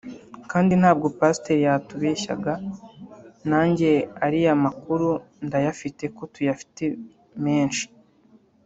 [0.51, 2.53] Kandi ntabwo pasiteri yatubeshyaga
[3.49, 3.89] nanjye
[4.25, 5.07] ariya makuru
[5.45, 6.83] ndayafite ko tuyafite
[7.45, 7.85] menshi